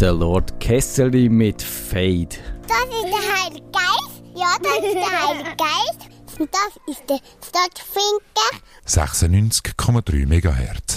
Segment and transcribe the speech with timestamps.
[0.00, 2.28] Der Lord Kesseli mit Fade.
[2.68, 4.22] Das ist der Heilige Geist.
[4.34, 6.38] Ja, das ist der Heilige Geist.
[6.38, 8.50] Und das ist der Stadtfinker.
[8.86, 10.95] 96,3 MHz.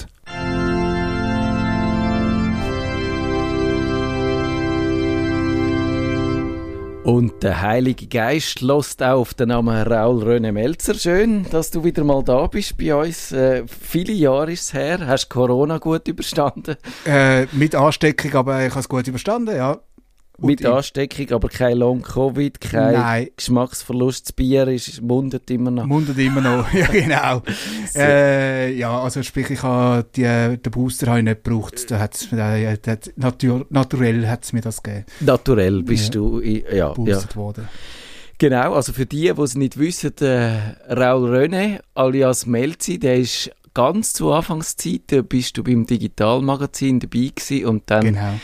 [7.09, 10.93] Und der Heilige Geist lässt auch auf den Namen Raul René Melzer.
[10.93, 13.31] Schön, dass du wieder mal da bist bei uns.
[13.31, 15.07] Äh, viele Jahre ist es her.
[15.07, 16.75] Hast du Corona gut überstanden?
[17.07, 19.79] Äh, mit Ansteckung, aber ich habe es gut überstanden, ja.
[20.41, 23.27] Mit Ansteckung, aber kein Long-Covid, kein Nein.
[23.35, 24.27] Geschmacksverlust.
[24.27, 25.85] Das Bier ist, mundet immer noch.
[25.85, 27.41] Mundet immer noch, ja genau.
[27.95, 31.89] äh, ja, also sprich, ich habe die, den Booster habe ich nicht gebraucht.
[31.91, 35.05] Da hat's, äh, das, natur, naturell hat es mir das gegeben.
[35.19, 36.21] Naturell bist Ja.
[36.21, 36.89] du, ja, ja.
[36.93, 37.67] Boostet worden.
[38.37, 43.51] Genau, also für die, die es nicht wissen, der Raul René alias Melzi, der ist
[43.73, 48.39] ganz zu Anfangszeit, da bist du beim Digitalmagazin dabei gewesen und dann, Genau.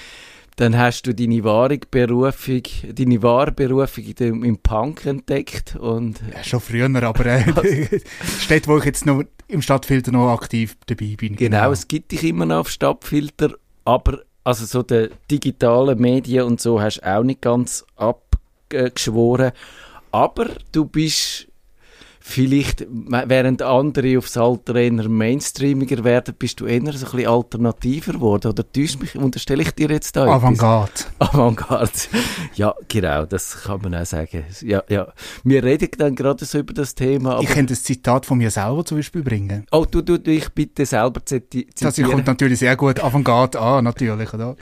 [0.57, 4.05] Dann hast du deine wahre Berufung, deine wahre Berufung
[4.43, 7.43] im Punk entdeckt und Ja, schon früher, aber äh,
[8.39, 11.35] Städte, wo ich jetzt noch im Stadtfilter noch aktiv dabei bin.
[11.35, 16.61] genau, es gibt dich immer noch auf Stadtfilter, aber also so die digitalen Medien und
[16.61, 19.51] so hast du auch nicht ganz abgeschworen,
[20.11, 21.47] aber du bist
[22.27, 28.13] vielleicht, während andere aufs Alter eher mainstreamiger werden, bist du eher so ein bisschen alternativer
[28.13, 28.47] geworden.
[28.51, 30.35] Oder täuscht mich, unterstelle ich dir jetzt da etwas?
[30.41, 30.91] Avantgarde.
[31.19, 31.91] Avantgarde.
[32.55, 34.43] Ja, genau, das kann man auch sagen.
[34.61, 35.13] Ja, ja.
[35.43, 37.39] Wir reden dann gerade so über das Thema.
[37.41, 39.67] Ich kann das Zitat von mir selber zum Beispiel bringen.
[39.71, 42.11] oh, du, du, dich bitte selber ziti- Das zitieren.
[42.11, 44.33] kommt natürlich sehr gut Avantgarde an, natürlich.
[44.33, 44.55] Oder?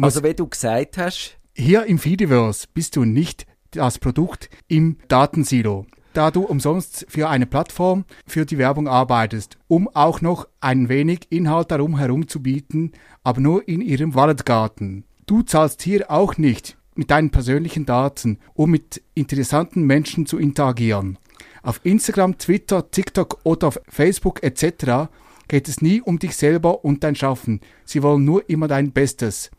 [0.00, 5.86] Also, wie du gesagt hast, Hier im Feediverse bist du nicht das Produkt im Datensilo,
[6.18, 11.28] da du umsonst für eine Plattform für die Werbung arbeitest, um auch noch ein wenig
[11.30, 12.90] Inhalt darum herum zu bieten,
[13.22, 15.04] aber nur in ihrem Walletgarten.
[15.26, 21.18] Du zahlst hier auch nicht mit deinen persönlichen Daten, um mit interessanten Menschen zu interagieren.
[21.62, 25.08] Auf Instagram, Twitter, TikTok oder auf Facebook etc.
[25.46, 27.60] geht es nie um dich selber und dein Schaffen.
[27.84, 29.52] Sie wollen nur immer dein Bestes.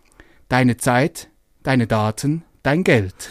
[0.49, 1.29] Deine Zeit,
[1.63, 3.29] deine Daten, dein Geld.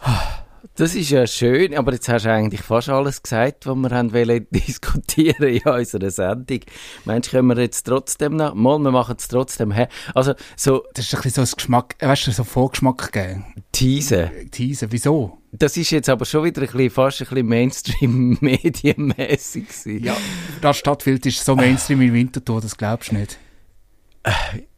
[0.76, 4.12] das ist ja schön, aber jetzt hast du eigentlich fast alles gesagt, was wir haben
[4.12, 6.60] wollen diskutieren in unserer Sendung.
[7.04, 9.74] Meinst du, können wir jetzt trotzdem noch, mal, wir machen es trotzdem?
[10.14, 13.44] Also, so Das ist ein bisschen so ein Geschmack, äh, weißt du, so Vorgeschmack geben.
[13.72, 14.30] teasen.
[14.50, 15.38] Teasen, wieso?
[15.52, 20.04] Das ist jetzt aber schon wieder ein bisschen, fast ein bisschen Mainstream-medienmäßig gewesen.
[20.04, 20.16] Ja,
[20.62, 23.38] das Stadtbild ist so Mainstream im Winterthur, das glaubst du nicht.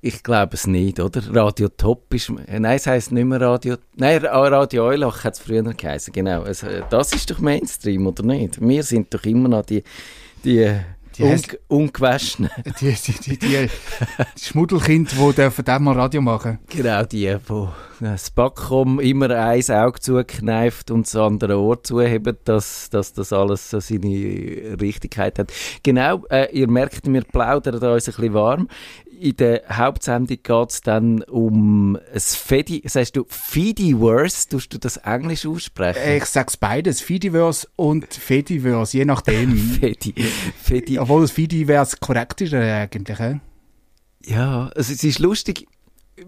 [0.01, 1.23] Ich glaube es nicht, oder?
[1.35, 5.35] Radio Top ist, äh, nein, es heisst nicht mehr Radio, nein, Ra- Radio Eulach hat
[5.35, 6.45] es früher geheißen, genau.
[6.45, 6.55] Äh,
[6.89, 8.61] das ist doch Mainstream, oder nicht?
[8.61, 9.83] Wir sind doch immer noch die,
[10.45, 10.73] die,
[11.19, 12.51] Die un, ungewaschenen,
[12.81, 13.69] Die, die, die, die,
[14.39, 16.59] die Schmuddelkind, die dürfen dem mal Radio machen.
[16.69, 17.69] genau, die, wo
[18.01, 23.71] das Backkom immer ein Auge zukneift und das andere Ohr zuhebt, dass, dass das alles
[23.71, 25.53] so seine Richtigkeit hat.
[25.83, 28.69] Genau, äh, ihr merkt, wir plaudern da uns ein bisschen warm.
[29.25, 34.99] In der Hauptsendung geht es dann um das Fedi, sagst du Fediverse, tust du das
[34.99, 36.17] Englisch aussprechen?
[36.19, 39.57] Ich sag's beides, Feediverse und Fediverse, je nachdem.
[39.81, 40.13] Fedi,
[40.61, 40.99] Fedi.
[40.99, 43.19] Obwohl das Fediverse korrekt ist äh, eigentlich.
[44.27, 45.69] Ja, also es ist lustig.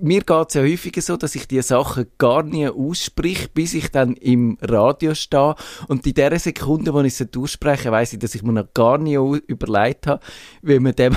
[0.01, 3.91] Mir geht es ja häufiger so, dass ich die Sachen gar nie ausspreche, bis ich
[3.91, 5.55] dann im Radio stehe.
[5.87, 8.99] Und in der Sekunde, wo ich es ausspreche, weiß ich, dass ich mir noch gar
[8.99, 10.21] nie überlegt habe,
[10.63, 11.17] wie man dem,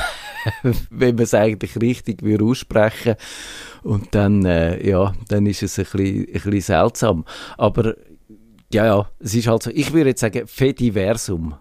[0.92, 3.16] wenn man es eigentlich richtig würde aussprechen.
[3.82, 7.26] Und dann, äh, ja, dann ist es ein bisschen, ein bisschen seltsam.
[7.58, 7.96] Aber,
[8.72, 11.56] ja, ja, es ist halt so, ich würde jetzt sagen, Fediversum.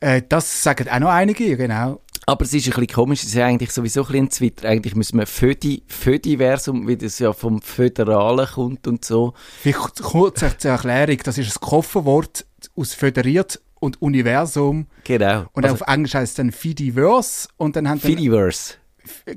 [0.00, 2.00] Äh, das sagen auch noch einige, genau.
[2.26, 4.68] Aber es ist ein bisschen komisch, es ist ja eigentlich sowieso ein bisschen ein Twitter.
[4.68, 9.34] Eigentlich müssen wir Födi, Födiversum, wie das ja vom Föderalen kommt und so.
[9.60, 14.86] Vielleicht kurz zur Erklärung, das ist ein Kofferwort aus föderiert und Universum.
[15.04, 15.46] Genau.
[15.52, 18.74] Und also, auf Englisch heißt es dann Fediverse und dann haben dann Fediverse.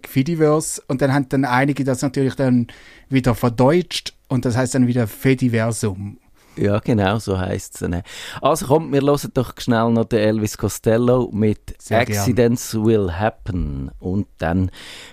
[0.07, 2.67] Fediverse und dann haben dann einige das natürlich dann
[3.09, 6.19] wieder verdeutscht und das heißt dann wieder Fediversum.
[6.55, 8.03] Ja, genau, so heisst es.
[8.41, 12.19] Also komm, wir hören doch schnell noch den Elvis Costello mit Sehr gern.
[12.19, 13.91] Accidents Will Happen.
[13.99, 14.69] Und dann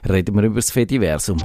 [0.08, 1.38] reden wir über das Fediversum.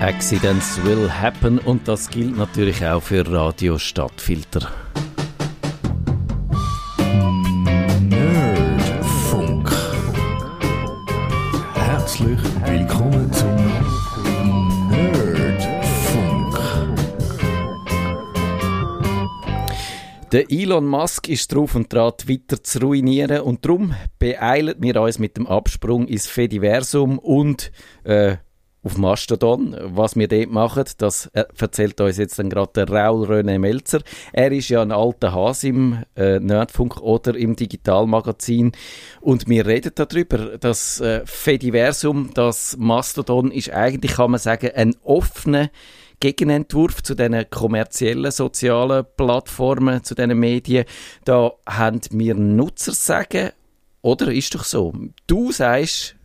[0.00, 4.70] Accidents will happen und das gilt natürlich auch für Radio Stadtfilter.
[20.32, 25.20] Der Elon Musk ist drauf und dran, Twitter zu ruinieren und darum beeilen wir uns
[25.20, 27.70] mit dem Absprung ins Fediversum und
[28.02, 28.36] äh,
[28.82, 29.76] auf Mastodon.
[29.80, 34.00] Was wir dort machen, das äh, erzählt uns jetzt dann gerade der Raul René Melzer.
[34.32, 38.72] Er ist ja ein alter Hase im äh, Nerdfunk oder im Digitalmagazin
[39.20, 44.96] und wir reden darüber, das äh, Fediversum, das Mastodon ist eigentlich, kann man sagen, ein
[45.04, 45.70] offener
[46.20, 50.84] Gegenentwurf zu diesen kommerziellen sozialen Plattformen, zu diesen Medien.
[51.24, 53.50] Da haben wir Nutzer sagen,
[54.02, 54.92] oder ist doch so?
[55.26, 56.16] Du sagst,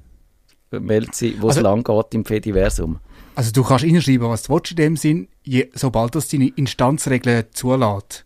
[0.71, 2.99] Melzi, wo es Also- lang geht im Fediversum.
[3.35, 7.45] Also du kannst reinschreiben, was du willst in dem Sinn, je, sobald das deine Instanzregeln
[7.51, 8.25] zulässt.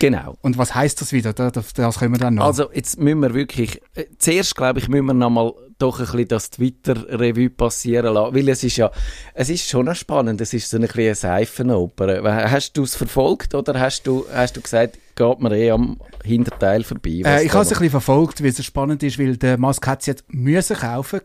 [0.00, 0.36] Genau.
[0.40, 1.32] Und was heißt das wieder?
[1.32, 2.46] Da- Das, das können wir dann noch.
[2.46, 6.28] Also jetzt müssen wir wirklich, äh, zuerst glaube ich, müssen wir nochmal doch ein bisschen
[6.28, 8.90] das Twitter-Revue passieren lassen, weil es ist ja,
[9.34, 12.50] es ist schon noch spannend, es ist so ein bisschen eine Seifenoper.
[12.50, 16.82] Hast du es verfolgt oder hast du, hast du gesagt, geht mir eh am Hinterteil
[16.84, 17.22] vorbei?
[17.24, 19.86] äh, ich habe es ein noch- bisschen verfolgt, weil es spannend ist, weil der Musk
[19.86, 21.20] hat es jetzt müssen kaufen,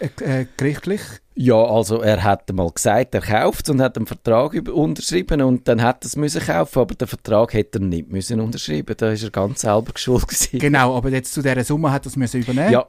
[0.00, 1.00] äh, äh, gerichtlich.
[1.40, 5.80] Ja, also er hat mal gesagt, er kauft und hat einen Vertrag unterschrieben und dann
[5.82, 8.96] hat er es müssen kaufen, aber den Vertrag hätte er nicht müssen unterschreiben.
[8.96, 10.58] Da ist er ganz selber geschuld gewesen.
[10.58, 12.72] Genau, aber jetzt zu dieser Summe hat er es müssen übernehmen.
[12.72, 12.86] Ja,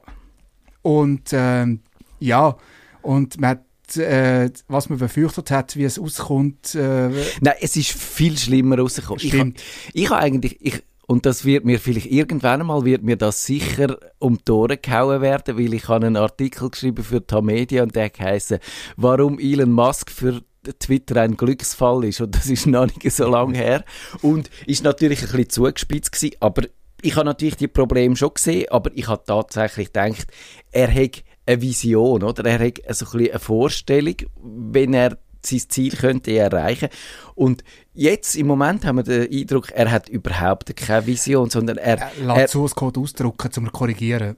[0.82, 1.80] Und ähm,
[2.18, 2.56] ja,
[3.02, 7.08] und man hat, äh, was man befürchtet hat, wie es auskommt, äh,
[7.40, 9.20] Nein, es ist viel schlimmer rausgekommen.
[9.22, 9.58] Ich, Stimmt.
[9.58, 13.44] ha- ich habe eigentlich, ich, und das wird mir vielleicht irgendwann einmal, wird mir das
[13.44, 17.96] sicher um die Ohren gehauen werden, weil ich habe einen Artikel geschrieben für Tamedia und
[17.96, 18.56] der heisst,
[18.96, 20.40] warum Elon Musk für
[20.78, 22.20] Twitter ein Glücksfall ist.
[22.20, 23.84] Und das ist noch nicht so lange her.
[24.22, 26.62] Und ist natürlich ein bisschen zugespitzt gewesen, aber
[27.02, 30.28] ich habe natürlich die Probleme schon gesehen, aber ich habe tatsächlich gedacht,
[30.70, 32.44] er hat eine Vision, oder?
[32.44, 36.88] Er hat so ein bisschen eine Vorstellung, wenn er sein Ziel könnte erreichen.
[37.34, 41.98] Und jetzt im Moment haben wir den Eindruck, er hat überhaupt keine Vision, sondern er,
[41.98, 44.36] er, lässt Source Code ausdrucken, zum korrigieren.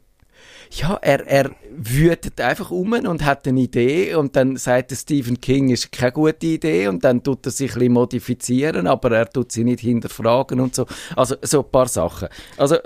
[0.75, 5.41] Ja, er, er wütet einfach um und hat eine Idee und dann sagt der Stephen
[5.41, 9.29] King, ist keine gute Idee und dann tut er sich ein bisschen modifizieren, aber er
[9.29, 10.87] tut sie nicht hinterfragen und so.
[11.15, 12.29] Also so ein paar Sachen.
[12.57, 12.77] Also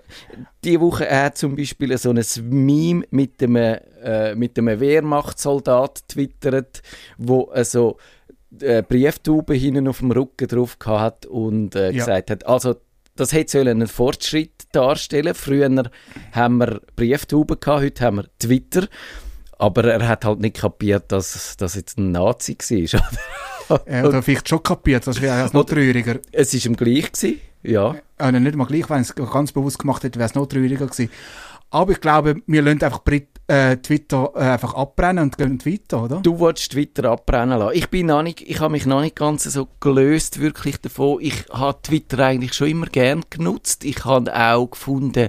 [0.65, 6.09] die Woche er hat zum Beispiel so ein Meme mit einem, äh, mit einem Wehrmachtssoldat
[6.09, 6.82] twittert,
[7.19, 7.99] wo äh, so
[8.61, 11.93] äh, Brieftauben hinten auf dem Rücken drauf hat und äh, Ja.
[11.93, 12.77] gesagt hat, also
[13.17, 15.35] das hätte einen Fortschritt darstellen.
[15.35, 15.91] Früher
[16.33, 18.89] haben wir Brieftauben gehabt, heute haben wir Twitter.
[19.59, 23.81] Aber er hat halt nicht kapiert, dass das jetzt ein Nazi war.
[23.87, 26.19] Äh, oder vielleicht schon kapiert, das wäre noch trauriger.
[26.31, 27.97] es ist ihm gleich gewesen, ja.
[28.19, 31.11] Äh, nicht mal gleich, wenn es ganz bewusst gemacht hätte, wäre es noch trauriger gewesen.
[31.71, 36.02] Aber ich glaube, wir lassen einfach Brit äh, Twitter äh, einfach abbrennen und gehen weiter,
[36.02, 36.20] oder?
[36.20, 37.76] Du wolltest Twitter abbrennen lassen.
[37.76, 41.19] Ich bin noch nicht, ich habe mich noch nicht ganz so gelöst wirklich davon.
[41.20, 43.84] Ich habe Twitter eigentlich schon immer gern genutzt.
[43.84, 45.28] Ich habe auch gefunden,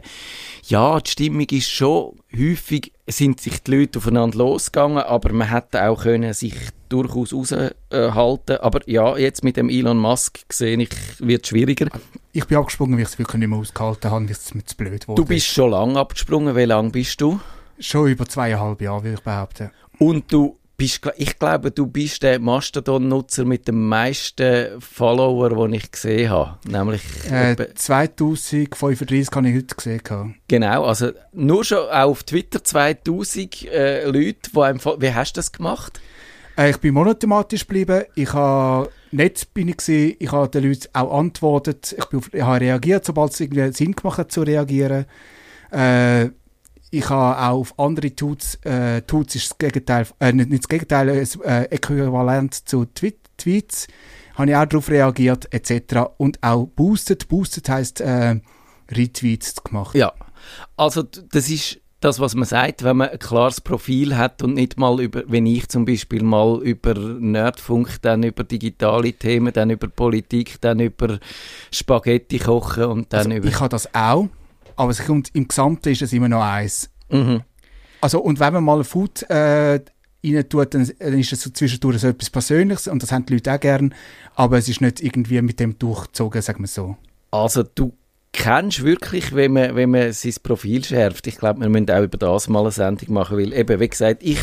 [0.63, 5.87] ja, die Stimmung ist schon häufig, sind sich die Leute aufeinander losgegangen, aber man hätte
[5.87, 6.55] auch können sich
[6.89, 8.57] durchaus raushalten.
[8.57, 11.87] Aber ja, jetzt mit dem Elon Musk sehe ich, wird es schwieriger.
[12.33, 14.75] Ich bin abgesprungen, weil ich es wirklich nicht mehr ausgehalten habe, weil es mir zu
[14.75, 15.21] blöd wurde.
[15.21, 16.55] Du bist schon lange abgesprungen.
[16.55, 17.39] Wie lange bist du?
[17.79, 19.71] Schon über zweieinhalb Jahre, würde ich behaupten.
[19.99, 25.91] Und du bist, ich glaube, du bist der Mastodon-Nutzer mit den meisten Follower, den ich
[25.91, 26.57] gesehen habe.
[26.67, 27.01] Nämlich,
[27.31, 30.01] Äh, etwa- 2035 habe ich heute gesehen.
[30.47, 35.39] genau, also nur schon auch auf Twitter 2000 äh, Leute, die einem, wie hast du
[35.39, 35.99] das gemacht?
[36.57, 38.03] Äh, ich bin monothematisch geblieben.
[38.15, 40.15] Ich habe nicht bin ich gewesen.
[40.19, 41.95] Ich habe den Leuten auch antwortet.
[41.97, 45.05] Ich, bin auf, ich habe reagiert, sobald es irgendwie Sinn gemacht hat zu reagieren.
[45.71, 46.29] Äh,
[46.89, 50.69] ich habe auch auf andere Tweets, äh, Tweets ist das Gegenteil, äh, nicht, nicht das
[50.69, 53.87] Gegenteil, äh, äquivalent zu Tweet, Tweets,
[54.35, 56.09] habe ich auch darauf reagiert, etc.
[56.17, 58.39] Und auch boosted, boosted heisst äh,
[58.91, 59.95] Retweets gemacht.
[59.95, 60.13] Ja,
[60.75, 64.77] also das ist das, was man sagt, wenn man ein klares Profil hat und nicht
[64.77, 69.87] mal über, wenn ich zum Beispiel mal über Nerdfunk, dann über digitale Themen, dann über
[69.87, 71.19] Politik, dann über
[71.71, 73.47] Spaghetti kochen und dann Also, über...
[73.47, 74.27] ich habe das auch,
[74.77, 76.89] aber es kommt, im Gesamten ist es immer noch eins.
[77.09, 77.41] Mhm.
[77.99, 79.79] Also, und wenn man mal Food äh,
[80.23, 83.33] rein tut, dann, dann ist es so zwischendurch so etwas Persönliches und das haben die
[83.33, 83.93] Leute auch gern,
[84.35, 86.95] aber es ist nicht irgendwie mit dem durchgezogen, sagen wir so.
[87.31, 87.93] Also du
[88.33, 91.27] kennst wirklich, wenn man, wenn man sein Profil schärft.
[91.27, 94.21] Ich glaube, wir müssen auch über das mal eine Sendung machen, weil eben, wie gesagt,
[94.21, 94.39] ich,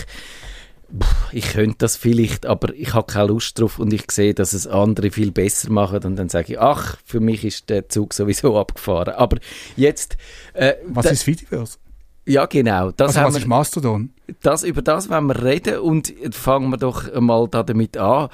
[1.33, 4.67] ich könnte das vielleicht, aber ich habe keine Lust drauf und ich sehe, dass es
[4.67, 8.59] andere viel besser machen und dann sage ich, ach, für mich ist der Zug sowieso
[8.61, 9.15] abgefahren.
[9.15, 9.39] Aber
[9.77, 10.17] jetzt...
[10.53, 11.79] Äh, Was ist Fediverse?
[12.27, 12.91] Ja, genau.
[12.93, 14.11] Das Also haben was wir- ist Mastodon?
[14.41, 18.31] Das, über das wollen wir reden und fangen wir doch mal da damit an.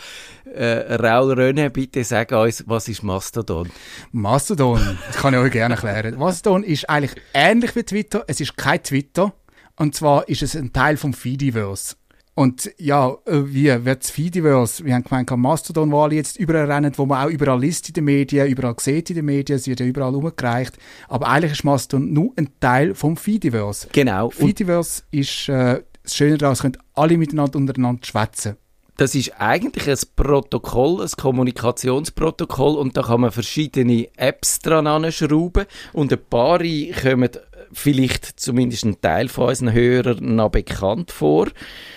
[0.54, 3.68] Äh, Raul Röne, bitte sag uns, was ist Mastodon?
[4.12, 6.16] Mastodon, das kann ich euch gerne erklären.
[6.18, 9.32] Mastodon ist eigentlich ähnlich wie Twitter, es ist kein Twitter.
[9.76, 11.96] Und zwar ist es ein Teil vom Feediverse.
[12.34, 14.84] Und ja, äh, wie wird das Feediverse?
[14.84, 17.94] Wir haben gemeint, Mastodon, wo alle jetzt überall rennen, wo man auch überall liest in
[17.94, 20.78] den Medien, überall sieht in den Medien, es wird ja überall umgereicht.
[21.08, 23.88] Aber eigentlich ist Mastodon nur ein Teil vom Feediverse.
[23.92, 24.26] Genau.
[24.26, 28.56] Und Feediverse ist äh, das Schöne daran, es können alle miteinander untereinander schwätzen.
[28.96, 35.64] das ist eigentlich ein Protokoll, ein Kommunikationsprotokoll und da kann man verschiedene Apps dran anschrauben
[35.94, 37.30] und ein paar kommen
[37.72, 41.48] vielleicht zumindest ein Teil von unseren Hörern noch bekannt vor.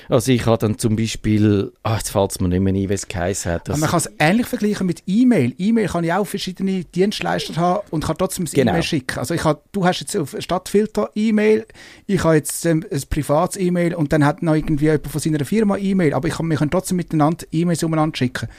[0.09, 2.93] Also ich habe dann zum Beispiel, ah, jetzt fällt es mir nicht mehr ein, wie
[2.93, 3.67] es geheißen hat.
[3.69, 5.53] Das, man kann es ähnlich vergleichen mit E-Mail.
[5.57, 8.71] E-Mail kann ich auch verschiedene Dienstleister haben und kann trotzdem das Genau.
[8.71, 9.19] E-Mail schicken.
[9.19, 11.65] Also ich hab, du hast jetzt auf Stadtfilter E-Mail,
[12.05, 15.43] ich habe jetzt ähm, ein privates E-Mail und dann hat noch irgendwie jemand von seiner
[15.45, 18.49] Firma E-Mail, aber ich kann, wir können trotzdem miteinander E-Mails umeinander schicken.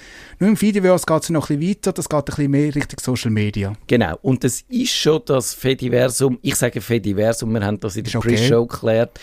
[0.41, 2.99] Nur im Fediverse geht es noch ein bisschen weiter, das geht ein bisschen mehr Richtung
[3.01, 3.75] Social Media.
[3.87, 6.39] Genau, und das ist schon das Fediversum.
[6.43, 8.37] Ich sage Fediversum, wir haben das in der okay.
[8.37, 9.21] Pre-Show geklärt.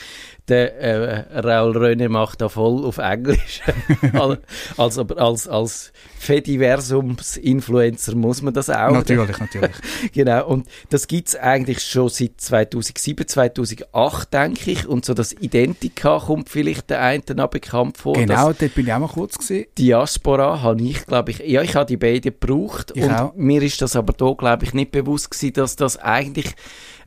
[0.47, 3.61] Der äh, Raul Röne macht da voll auf Englisch.
[4.13, 4.41] Al-
[4.75, 8.91] als, aber als, als Fediversums-Influencer muss man das auch.
[8.91, 9.71] Natürlich, natürlich.
[10.13, 14.87] Genau, und das gibt's eigentlich schon seit 2007, 2008, denke ich.
[14.87, 18.13] Und so das Identica kommt vielleicht der einen noch bekannt vor.
[18.13, 19.67] genau, dort bin ich auch mal kurz gesehen.
[19.77, 22.93] Diaspora habe ich, glaube ich, ja, ich habe die beiden gebraucht.
[22.95, 23.33] Ich und auch.
[23.35, 26.55] mir ist das aber da, glaube ich, nicht bewusst gewesen, dass das eigentlich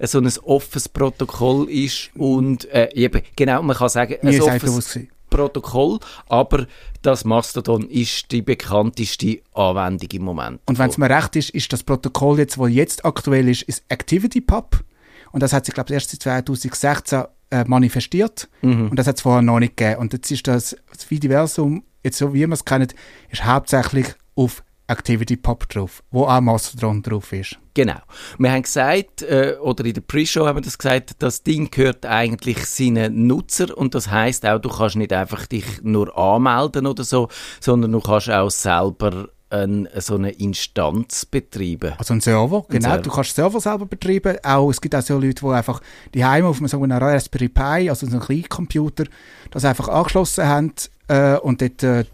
[0.06, 4.98] so ein offenes Protokoll ist und äh, eben, genau, man kann sagen, ein offenes.
[5.30, 6.68] Protokoll, aber
[7.02, 10.60] das Mastodon ist die bekannteste Anwendung im Moment.
[10.66, 13.82] Und wenn es mir recht ist, ist das Protokoll jetzt, das jetzt aktuell ist, ist
[13.88, 14.84] ActivityPub.
[15.32, 18.48] Und das hat sich, glaube ich, erst seit 2016 äh, manifestiert.
[18.90, 20.00] Und das hat es vorher noch nicht gegeben.
[20.00, 22.86] Und jetzt ist das, das Videversum, jetzt so wie wir es kennen,
[23.30, 24.06] ist hauptsächlich
[24.36, 27.58] auf ActivityPub drauf, wo auch Mastodon drauf ist.
[27.72, 28.00] Genau.
[28.38, 32.06] Wir haben gesagt, äh, oder in der Pre-Show haben wir das gesagt, das Ding gehört
[32.06, 37.02] eigentlich seinen Nutzer und das heißt auch, du kannst nicht einfach dich nur anmelden oder
[37.02, 37.28] so,
[37.60, 41.94] sondern du kannst auch selber ein, so eine Instanz betreiben.
[41.98, 42.88] Also ein Server, genau.
[42.88, 43.02] Server.
[43.02, 44.36] Du kannst Server selber betreiben.
[44.42, 45.80] Auch, es gibt auch so Leute, die einfach
[46.12, 49.04] die Heime auf einem sogenannten Raspberry Pi, also so einem Kleincomputer,
[49.50, 50.72] das einfach angeschlossen haben
[51.08, 52.04] äh, und dort äh,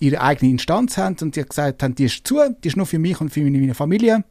[0.00, 2.98] ihre eigene Instanz haben und die gesagt haben, die ist zu, die ist nur für
[2.98, 4.24] mich und für meine, meine Familie.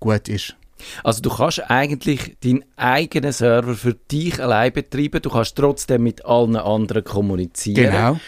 [0.00, 0.56] Gut ist.
[1.04, 6.24] Also du kannst eigentlich deinen eigenen Server für dich allein betreiben, du kannst trotzdem mit
[6.24, 7.92] allen anderen kommunizieren.
[7.92, 8.20] Genau.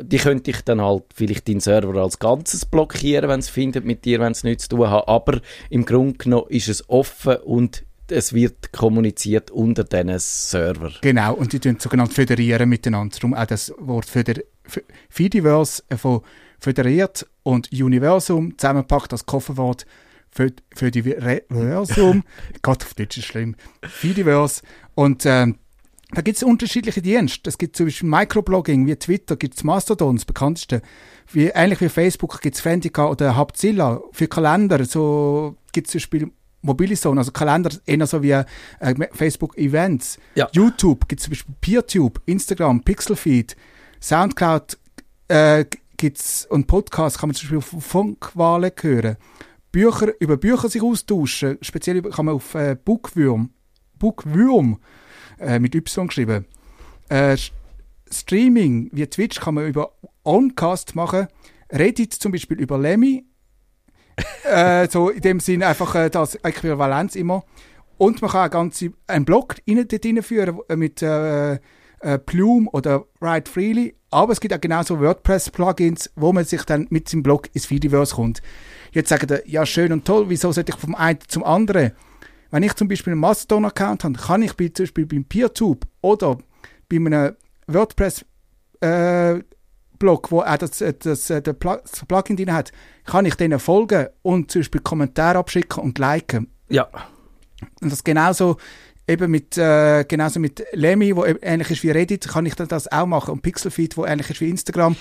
[0.00, 4.04] Die könnte ich dann halt vielleicht deinen Server als Ganzes blockieren, wenn es findet mit
[4.04, 5.06] dir, wenn es nichts zu tun hat.
[5.06, 10.92] Aber im Grunde genommen ist es offen und es wird kommuniziert unter diesen Server.
[11.00, 13.16] Genau, und die tun sogenannt föderieren miteinander.
[13.16, 16.20] Darum auch das Wort Föder F- Fediverse äh, von
[16.60, 19.84] föderiert und Universum zusammenpackt als Kofferwort
[20.30, 22.22] Föd Födiversum.
[22.62, 23.56] Gott, auf Deutsch ist schlimm.
[23.82, 24.62] Fediverse.
[24.94, 25.56] Und ähm,
[26.14, 27.48] da gibt es unterschiedliche Dienste.
[27.50, 30.82] Es gibt zum Beispiel Microblogging, wie Twitter, gibt es Mastodon, das bekannteste.
[31.32, 34.00] Wie, ähnlich wie Facebook gibt es Fandica oder Hubzilla.
[34.12, 36.30] Für Kalender so gibt es zum Beispiel
[36.62, 38.44] Mobilizone, also Kalender eher so wie äh,
[39.12, 40.18] Facebook Events.
[40.34, 40.48] Ja.
[40.52, 43.56] YouTube gibt es zum Beispiel PeerTube, Instagram, Pixelfeed,
[44.00, 44.78] Soundcloud
[45.28, 45.64] äh,
[45.96, 49.16] gibt's und Podcasts kann man zum Beispiel auf Funkwahlen hören.
[49.70, 53.50] Bücher, über Bücher sich austauschen, speziell über, kann man auf äh, Bookwürm,
[53.98, 54.78] Bookwürm
[55.38, 56.46] äh, mit Y geschrieben.
[57.08, 57.36] Äh,
[58.10, 59.92] Streaming wie Twitch kann man über
[60.22, 61.28] Oncast machen.
[61.70, 63.24] Reddit zum Beispiel über Lemmy.
[64.44, 67.44] Äh, so in dem Sinn einfach äh, das Äquivalenz immer.
[67.98, 71.58] Und man kann auch ganze, einen Blog rein, dort reinführen äh, mit äh,
[72.02, 73.94] äh, Plume oder Write Freely.
[74.10, 78.14] Aber es gibt auch genauso WordPress-Plugins, wo man sich dann mit seinem Blog ins Fediverse
[78.14, 78.42] kommt.
[78.92, 81.92] Jetzt sagen die, ja schön und toll, wieso sollte ich vom einen zum anderen?
[82.50, 86.38] Wenn ich zum Beispiel einen Mastodon-Account habe, kann ich zum Beispiel beim PeerTube oder
[86.90, 87.36] bei einem
[87.66, 88.26] WordPress
[88.80, 89.40] äh,
[90.02, 92.72] Blog, wo auch das, äh, das, äh, der Pl das Plugin drin hat,
[93.06, 96.48] kann ich denen folgen und zum Beispiel Kommentare abschicken und liken.
[96.68, 96.88] Ja.
[97.80, 98.56] Und das genauso
[99.06, 102.68] eben mit, äh, genauso mit Lemmy, wo eben ähnlich ist wie Reddit, kann ich dann
[102.68, 103.32] das auch machen.
[103.32, 104.96] Und Pixelfeed, wo ähnlich ist wie Instagram.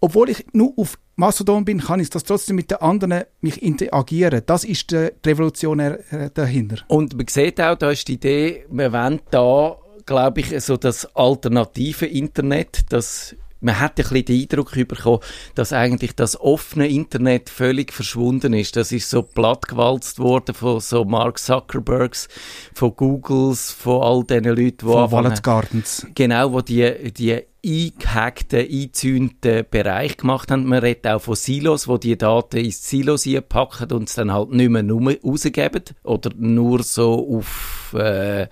[0.00, 4.42] Obwohl ich nur auf Mastodon bin, kann ich das trotzdem mit den anderen mich interagieren.
[4.46, 6.78] Das ist die Revolution äh, dahinter.
[6.86, 9.76] Und man sieht auch, da ist die Idee, wir wollen da,
[10.06, 15.20] glaube ich, so das alternative Internet, das man hat ein bisschen den Eindruck bekommen,
[15.54, 18.76] dass eigentlich das offene Internet völlig verschwunden ist.
[18.76, 22.28] Das ist so plattgewalzt worden von so Mark Zuckerbergs,
[22.74, 26.06] von Googles, von all diesen Leuten, die Von Wallet Gardens.
[26.14, 30.66] Genau, wo die, die eingehackten, eingezäunten Bereich gemacht haben.
[30.66, 34.50] Man redet auch von Silos, wo die Daten ins Silos einpacken und es dann halt
[34.50, 38.46] nicht mehr rausgeben oder nur so auf, äh,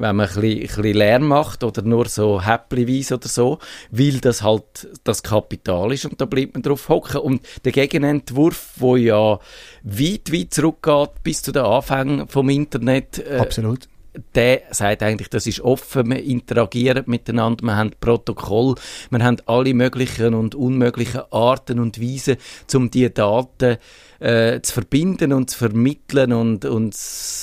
[0.00, 3.58] wenn man ein bisschen, ein bisschen Lärm macht oder nur so häppchenweise oder so,
[3.90, 7.20] weil das halt das Kapital ist und da bleibt man drauf hocken.
[7.20, 9.38] Und der Gegenentwurf, wo ja
[9.82, 13.88] weit, weit zurückgeht bis zu den Anfängen vom Internet, äh, Absolut.
[14.34, 18.74] Der sagt eigentlich, das ist offen, wir interagieren miteinander, wir haben Protokoll,
[19.10, 22.36] wir haben alle möglichen und unmöglichen Arten und Weisen,
[22.74, 23.78] um die Daten
[24.18, 26.94] äh, zu verbinden und zu vermitteln und, und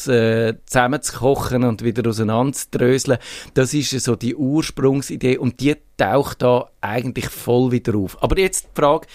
[0.08, 3.18] äh, zusammenzukochen und wieder auseinanderzudröseln.
[3.54, 8.22] Das ist so die Ursprungsidee und die taucht da eigentlich voll wieder auf.
[8.22, 9.08] Aber jetzt die Frage,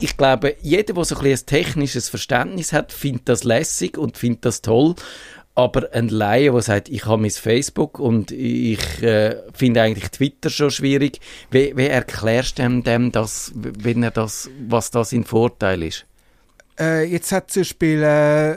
[0.00, 4.44] ich glaube, jeder, der so ein, ein technisches Verständnis hat, findet das lässig und findet
[4.44, 4.96] das toll.
[5.54, 10.48] Aber ein Laie, der sagt, ich habe mein Facebook und ich äh, finde eigentlich Twitter
[10.48, 15.24] schon schwierig, wie, wie erklärst du dem, dem das, wenn er das, was da sein
[15.24, 16.06] Vorteil ist?
[16.80, 18.52] Äh, jetzt hat zum Beispiel, äh,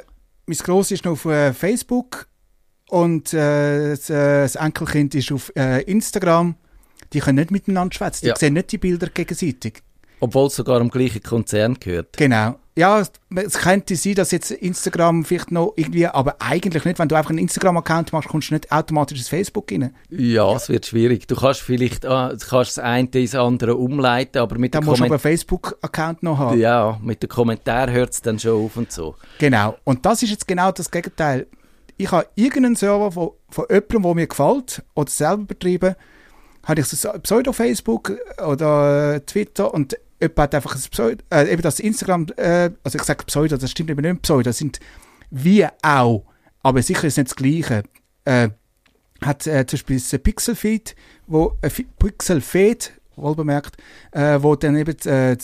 [0.46, 2.28] mein Gross ist noch auf äh, Facebook
[2.90, 6.56] und äh, das, äh, das Enkelkind ist auf äh, Instagram.
[7.12, 8.36] Die können nicht miteinander schwätzen, die Ja.
[8.38, 9.82] sehen nicht die Bilder gegenseitig.
[10.22, 12.16] Obwohl es sogar am gleichen Konzern gehört.
[12.16, 12.56] Genau.
[12.78, 17.00] Ja, es- könnte sein, dass jetzt Instagram vielleicht noch irgendwie, aber eigentlich nicht.
[17.00, 19.96] Wenn du einfach einen Instagram-Account machst, kommst du nicht automatisch ins Facebook rein.
[20.10, 21.26] Ja, es wird schwierig.
[21.28, 24.88] Du kannst vielleicht ah, du kannst das eine ins andere umleiten, aber mit Dann dem
[24.88, 26.60] musst du aber Kommentar, einen Facebook-Account noch haben.
[26.60, 29.16] ja, mit dem Kommentar hört es dann schon auf und so.
[29.40, 29.78] Genau.
[29.86, 31.48] Und das ist jetzt genau das Gegenteil.
[31.98, 35.96] Ich habe irgendeinen Server von, von jemandem, der mir gefällt oder selber betrieben,
[36.66, 38.12] habe ich so ein Pseudo-Facebook
[38.46, 43.04] oder Twitter und jemand hat einfach ein Pseudo, äh, eben das Instagram, äh, also ich
[43.04, 44.80] sage Pseudo, das stimmt eben nicht Pseudo, das sind
[45.32, 46.24] wie auch,
[46.64, 47.84] aber sicher ist nicht das Gleiche.
[48.26, 48.50] Äh,
[49.22, 50.96] hat äh, zum Beispiel das Pixelfeed,
[51.28, 53.78] wo äh, Pixelfeed, wohlbemerkt,
[54.12, 55.38] äh, wo dann eben äh,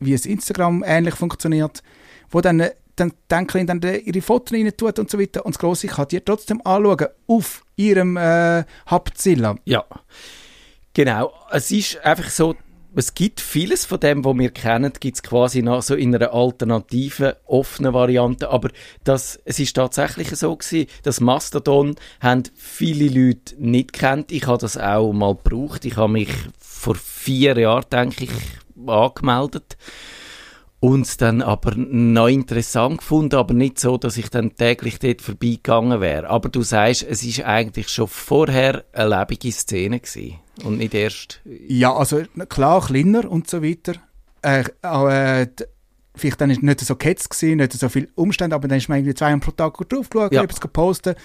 [0.00, 1.82] wie es Instagram ähnlich funktioniert,
[2.30, 5.58] wo dann äh, dann dann äh, ihre Fotos rein tut und so weiter und das
[5.58, 9.56] Grosse kann die trotzdem anschauen auf ihrem äh, Hauptzilla.
[9.64, 9.84] Ja,
[10.92, 11.32] genau.
[11.50, 12.54] Es ist einfach so,
[12.96, 16.32] es gibt vieles von dem, was wir kennen, gibt es quasi noch so in einer
[16.32, 18.50] alternativen, offenen Variante.
[18.50, 18.70] Aber
[19.02, 24.32] das, es ist tatsächlich so gewesen, dass Mastodon haben viele Leute nicht kennt.
[24.32, 25.84] Ich habe das auch mal gebraucht.
[25.84, 28.30] Ich habe mich vor vier Jahren, denke ich,
[28.86, 29.76] angemeldet
[30.84, 35.22] und es dann aber noch interessant gefunden, aber nicht so, dass ich dann täglich dort
[35.22, 36.28] vorbeigegangen wäre.
[36.28, 41.40] Aber du sagst, es ist eigentlich schon vorher eine lebende Szene gewesen und nicht erst...
[41.68, 43.94] Ja, also klar, kleiner und so weiter.
[44.42, 45.46] Äh, auch, äh,
[46.14, 48.98] vielleicht dann ist nicht so gehetzt gewesen, nicht so viele Umstände, aber dann ist man
[48.98, 50.42] irgendwie zweimal pro Tag drauf geschaut, Ja.
[50.42, 51.16] etwas gepostet.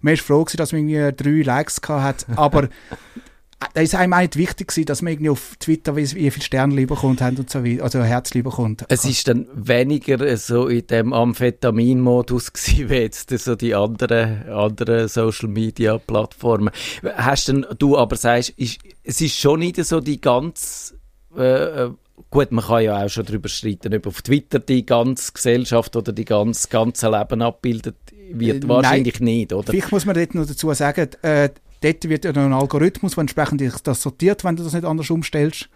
[0.00, 2.68] Man ist froh gewesen, dass man irgendwie drei Likes gehabt hat, aber äh,
[3.74, 6.44] da ist einem auch nicht wichtig gewesen, dass man irgendwie auf Twitter wie, wie viele
[6.44, 8.84] Sterne bekommt haben und so weiter, also Herz bekommt.
[8.88, 15.08] Es ist dann weniger so in dem Amphetamin-Modus gewesen, wie jetzt so die anderen, anderen
[15.08, 16.70] Social-Media-Plattformen.
[17.16, 20.94] Hast denn, du aber sagst, ist, es ist schon nicht so die ganz,
[21.36, 21.42] äh,
[21.84, 21.90] äh,
[22.30, 26.12] gut, man kann ja auch schon darüber streiten, ob auf Twitter die ganze Gesellschaft oder
[26.12, 27.96] die ganze, ganze Leben abbildet
[28.30, 28.64] wird.
[28.64, 29.72] Äh, Wahrscheinlich nicht, oder?
[29.72, 31.48] Vielleicht muss man dort noch dazu sagen, äh,
[31.80, 35.68] dort wird ein Algorithmus, der entsprechend das sortiert, wenn du das nicht anders umstellst.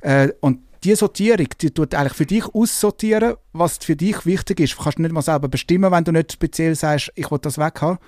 [0.00, 4.78] Äh, und die Sortierung, die tut eigentlich für dich aussortieren, was für dich wichtig ist.
[4.78, 7.82] Du kannst nicht mal selber bestimmen, wenn du nicht speziell sagst, ich will das weg
[7.82, 7.98] haben.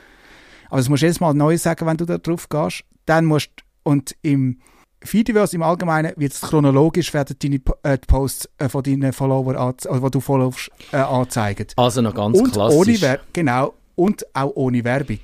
[0.68, 2.84] Aber das musst du jedes Mal neu sagen, wenn du da drauf gehst.
[3.04, 3.50] Dann musst
[3.82, 4.58] und im
[5.04, 9.98] Feediverse im Allgemeinen wird es chronologisch werden deine äh, Posts äh, von deinen Followern, also,
[9.98, 11.66] die du followst, äh, anzeigen.
[11.76, 12.78] Also noch ganz und klassisch.
[12.78, 15.18] ohne Wer genau und auch ohne Werbung.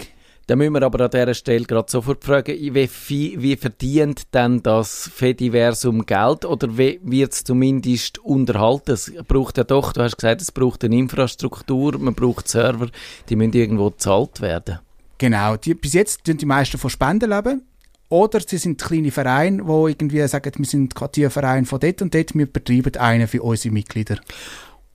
[0.49, 2.89] Da müssen wir aber an dieser Stelle gerade sofort fragen, wie,
[3.39, 8.93] wie verdient denn das Fediversum Geld oder wie wird es zumindest unterhalten?
[8.93, 12.89] Es braucht ja doch, du hast gesagt, es braucht eine Infrastruktur, man braucht Server,
[13.29, 14.79] die müssen irgendwo gezahlt werden.
[15.19, 17.61] Genau, die, bis jetzt tun die meisten von Spenden leben.
[18.09, 22.35] Oder sie sind kleine Vereine, die irgendwie sagen, wir sind Quartierverein von dort und dort,
[22.35, 24.19] wir betreiben einen für unsere Mitglieder.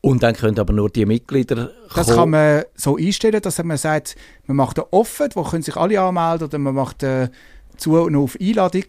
[0.06, 2.18] Und dann können aber nur die Mitglieder Das kommen.
[2.18, 6.02] kann man so einstellen, dass man sagt, man macht eine offen, wo können sich alle
[6.02, 7.30] anmelden, oder man macht äh,
[7.78, 8.84] zu noch auf Einladung.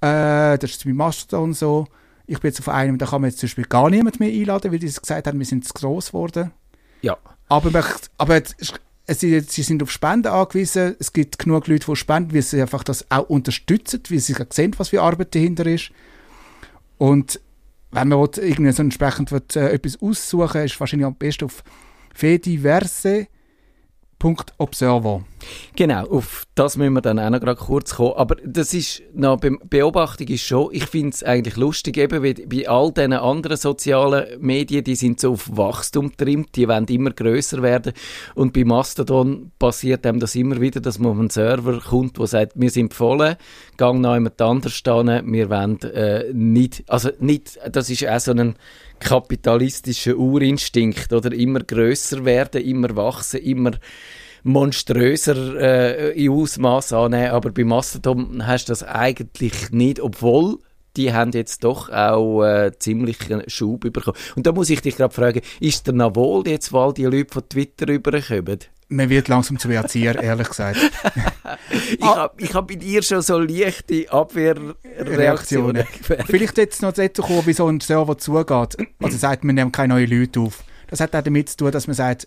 [0.00, 1.86] Äh, das ist bei Mastodon so.
[2.26, 4.72] Ich bin jetzt auf einem, da kann man jetzt zum Beispiel gar niemand mehr einladen,
[4.72, 6.50] weil die gesagt haben, wir sind zu gross geworden.
[7.02, 7.16] Ja.
[7.48, 7.84] Aber, man,
[8.18, 8.42] aber
[9.06, 10.96] sie sie sind auf Spenden angewiesen.
[10.98, 14.74] Es gibt genug Leute, die spenden, weil sie einfach das auch unterstützen, weil sie sehen,
[14.76, 15.92] was für Arbeit dahinter ist.
[16.98, 17.38] Und
[17.92, 21.62] wenn man will, irgendwie so entsprechend will, äh, etwas aussuchen ist wahrscheinlich am besten auf
[24.20, 25.24] fediverse.observer.
[25.74, 28.12] Genau, auf das müssen wir dann auch noch kurz kommen.
[28.16, 32.68] Aber das ist, Be Beobachtung ist schon, ich finde es eigentlich lustig, eben wie bei
[32.68, 37.62] all diesen anderen sozialen Medien, die sind so auf Wachstum trimmt, die wollen immer größer
[37.62, 37.94] werden.
[38.34, 42.26] Und bei Mastodon passiert einem das immer wieder, dass man auf einen Server kommt, der
[42.26, 43.36] sagt, wir sind voll,
[43.78, 48.32] gang noch jemand anders stehen, wir wollen äh, nicht, also nicht, das ist auch so
[48.32, 48.56] ein
[49.00, 51.32] kapitalistischer Urinstinkt, oder?
[51.32, 53.72] Immer größer werden, immer wachsen, immer
[54.42, 60.58] monströser äh, in Ausmaß annehmen, aber bei Mastodon hast du das eigentlich nicht, obwohl
[60.96, 64.16] die haben jetzt doch auch äh, ziemlich einen Schub bekommen.
[64.34, 67.48] Und da muss ich dich gerade fragen, ist der wohl jetzt, weil die Leute von
[67.48, 68.58] Twitter rüberkommen?
[68.92, 70.76] Man wird langsam zu Erzieher, ehrlich gesagt.
[71.98, 75.84] ich habe ich hab bei dir schon so leichte Abwehrreaktionen.
[76.26, 78.76] Vielleicht jetzt noch dazu kommen, wie so ein Server zugeht.
[79.00, 80.64] Also sagt, man nimmt keine neuen Leute auf.
[80.88, 82.26] Das hat auch damit zu tun, dass man sagt,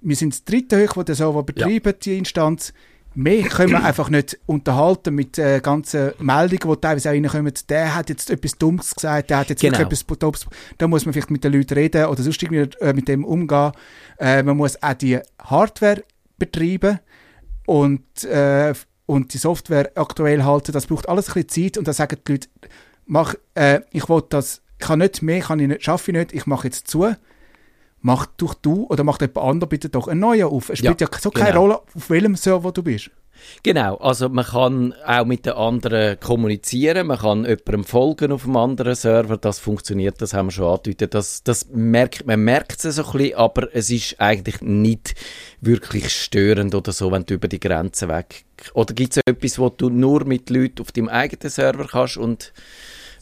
[0.00, 1.92] wir sind das dritte hoch, wo der Server betreibt, ja.
[1.92, 2.72] die Instanz.
[3.18, 7.52] Mehr können wir einfach nicht unterhalten mit äh, ganzen Meldungen, die teilweise auch reinkommen.
[7.68, 9.80] Der hat jetzt etwas Dummes gesagt, der hat jetzt Genau.
[9.80, 10.46] etwas Dummes.
[10.78, 13.72] Da muss man vielleicht mit den Leuten reden oder sonst irgendwie äh, mit dem umgehen.
[14.20, 16.04] Äh, man muss auch die Hardware
[16.38, 17.00] betreiben
[17.66, 18.72] und, äh,
[19.06, 20.70] und die Software aktuell halten.
[20.70, 22.48] Das braucht alles ein bisschen Zeit und da sagen die Leute,
[23.06, 26.32] mach, äh, ich will das, ich kann nicht mehr, kann ich nicht, schaffe ich nicht,
[26.34, 27.04] ich mache jetzt zu
[28.00, 30.70] mach doch du oder macht jemand anderes bitte doch einen neuen auf.
[30.70, 31.60] Es spielt ja, Ja, so keine genau.
[31.62, 33.10] Rolle, auf welchem Server du bist.
[33.62, 38.56] Genau, also man kann auch mit den anderen kommunizieren, man kann jemandem folgen auf einem
[38.56, 42.96] anderen Server, das funktioniert, das haben wir schon angedeutet, das, das merkt, man merkt es
[42.96, 45.14] so ein bisschen, aber es ist eigentlich nicht
[45.60, 48.44] wirklich störend oder so, wenn du über die Grenzen weg...
[48.74, 52.52] Oder gibt es etwas, wo du nur mit Leuten auf deinem eigenen Server kannst und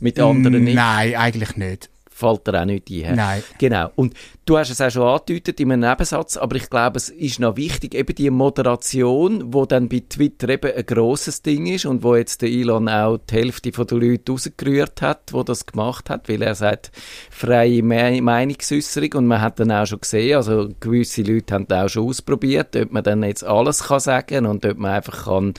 [0.01, 0.77] mit anderen nicht?
[0.77, 1.91] Nein, eigentlich nicht.
[2.18, 3.14] Fällt dir auch nicht ein.
[3.14, 3.42] Nein.
[3.59, 3.90] Genau.
[3.94, 4.14] Und
[4.46, 7.59] du hast es auch schon angedeutet in einem Nebensatz, aber ich glaube, es ist noch
[7.59, 12.16] wichtig, eben die Moderation, wo dann bei Twitter eben ein grosses Ding ist und wo
[12.16, 16.40] jetzt der Elon auch die Hälfte der Leute rausgerührt hat, wo das gemacht hat, weil
[16.40, 16.90] er sagt,
[17.31, 21.88] freie Me Meinungsäußerung und man hat dann auch schon gesehen, also gewisse Leute haben auch
[21.90, 25.52] schon ausprobiert, ob man dann jetzt alles kann sagen und ob man einfach kann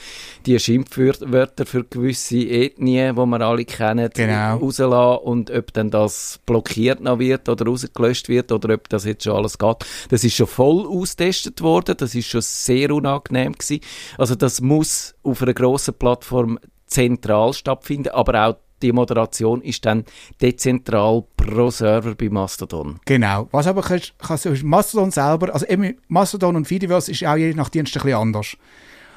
[0.44, 4.56] die Schimpfwörter für gewisse Ethnien, die wir alle kennen, Genau.
[4.56, 9.22] rauslassen und ob dann das blockiert noch wird oder rausgelöscht wird oder ob das jetzt
[9.22, 9.84] schon alles geht.
[10.08, 13.80] Das ist schon voll austestet worden, das ist schon sehr unangenehm gewesen.
[14.16, 20.04] Also das muss auf einer grossen Plattform zentral stattfinden, aber auch die Moderation ist dann
[20.40, 22.98] dezentral pro Server bei Mastodon.
[23.04, 23.48] Genau.
[23.50, 27.52] Was aber kannst, kannst du Mastodon selber, also eben Mastodon und Fediverse ist auch je
[27.54, 28.56] nach Dienst ein bisschen anders.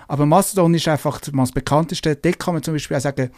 [0.08, 2.15] Aber Mastodon ist einfach das bekannteste.
[2.15, 3.30] Dort kann man zum Beispiel auch sagen,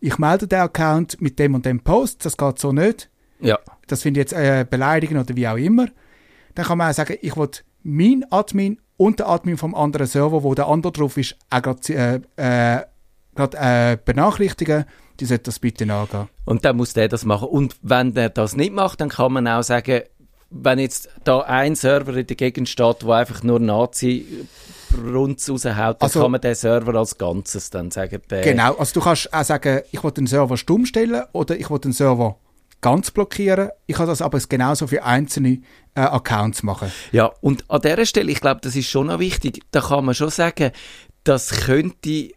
[0.00, 3.08] ich melde den Account mit dem und dem Post, das geht so nicht.
[3.40, 5.86] Ja, das finde ich jetzt äh, beleidigen oder wie auch immer.
[6.54, 7.50] Dann kann man auch sagen, ich will
[7.82, 12.24] mein Admin und der Admin vom anderen Server, wo der andere drauf ist, auch gerade
[12.38, 14.84] äh, äh, äh, benachrichtigen.
[15.20, 16.28] Die sollte das bitte nachgehen.
[16.44, 17.48] Und dann muss der das machen.
[17.48, 20.02] Und wenn der das nicht macht, dann kann man auch sagen,
[20.50, 24.26] wenn jetzt da ein Server in der Gegend steht, wo einfach nur Nazi
[24.96, 28.20] Runz raushaut, dann Also- kann man den Server als Ganzes dann sagen.
[28.30, 31.68] Der, Genau, also du kannst auch sagen, ich will den Server stumm stellen oder ich
[31.70, 32.36] will den Server
[32.80, 33.70] ganz blockieren.
[33.86, 35.60] Ich kann das aber genauso für einzelne
[35.94, 36.92] äh, Accounts machen.
[37.12, 40.14] Ja, und an dieser Stelle, ich glaube, das ist schon noch wichtig, da kann man
[40.14, 40.70] schon sagen,
[41.24, 42.30] das könnte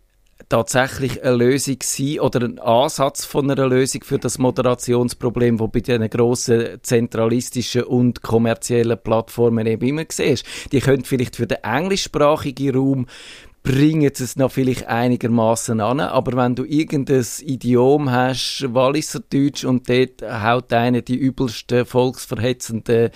[0.48, 5.82] tatsächlich eine Lösung sein oder ein Ansatz von einer Lösung für das Moderationsproblem, wo bei
[5.82, 10.46] diesen grossen zentralistischen und kommerziellen Plattformen eben immer siehst.
[10.72, 13.06] Die können vielleicht für den englischsprachigen Raum
[13.62, 20.22] bringen es noch vielleicht einigermaßen an, aber wenn du irgendein Idiom hast, Walliserdeutsch, und dort
[20.22, 23.10] haut einer die übelsten volksverhetzenden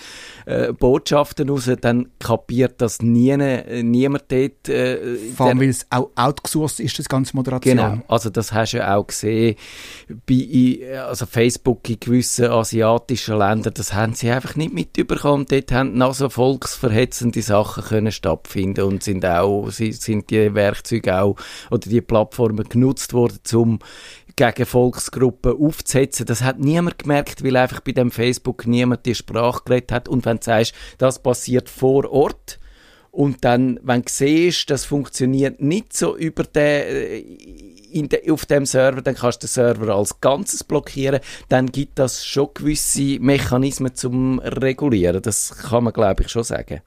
[0.45, 4.67] äh, Botschaften raus, dann kapiert das nie, äh, niemand dort.
[4.69, 7.77] Äh, Vor allem, weil es auch outgesourced ist, das ganze Moderation.
[7.77, 9.56] Genau, also das hast du ja auch gesehen
[10.27, 15.45] bei in- also Facebook in gewissen asiatischen Ländern, das haben sie einfach nicht mitbekommen.
[15.49, 21.35] Dort haben noch so volksverhetzende Sachen können stattfinden und sind auch, sind die Werkzeuge auch
[21.71, 23.79] oder die Plattformen genutzt worden, um
[24.35, 26.25] gegen Volksgruppen aufzusetzen.
[26.25, 30.07] Das hat niemand gemerkt, weil einfach bei dem Facebook niemand die Sprache geredet hat.
[30.07, 32.59] Und wenn du sagst, das passiert vor Ort,
[33.13, 36.81] und dann, wenn du siehst, das funktioniert nicht so über den,
[37.93, 41.19] äh, de, auf dem Server, dann kannst du den Server als Ganzes blockieren.
[41.47, 45.21] Dann gibt das schon gewisse Mechanismen zum Regulieren.
[45.21, 46.81] Das kann man, glaube ich, schon sagen.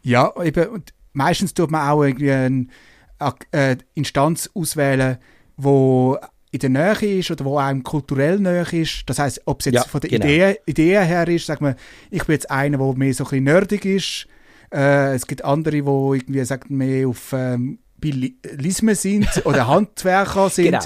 [0.00, 0.82] Ja, eben,
[1.16, 2.66] meistens tut man auch irgendwie eine
[3.18, 5.18] Ak- äh, Instanz auswählen,
[5.56, 6.18] wo
[6.52, 9.02] in der Nähe ist oder wo einem kulturell näher ist.
[9.06, 10.24] Das heißt, ob es jetzt Ja, von der genau.
[10.26, 11.76] Idee, Idee her ist, sag mal,
[12.10, 14.26] ich bin jetzt einer, der mehr so ein bisschen nerdig ist.
[14.72, 20.66] Äh, es gibt andere, die irgendwie sagen, mehr auf ähm, Bilismen sind oder Handwerker sind.
[20.66, 20.84] Genau.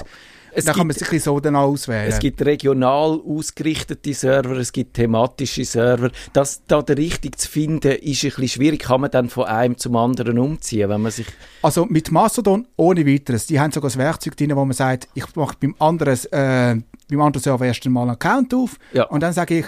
[0.53, 2.07] Es da kann man gibt- sich so dann auswählen.
[2.09, 6.11] Es gibt regional ausgerichtete Server, es gibt thematische Server.
[6.33, 8.81] Das da den richtig zu finden, ist ein bisschen schwierig.
[8.81, 11.27] Kann man dann von einem zum anderen umziehen, wenn man sich...
[11.61, 13.45] Also mit Mastodon ohne weiteres.
[13.47, 17.21] Die haben sogar das Werkzeug drin, wo man sagt, ich mache beim anderen, äh, beim
[17.21, 19.03] anderen Server erst einmal einen Account auf Ja.
[19.05, 19.65] und dann sage ich,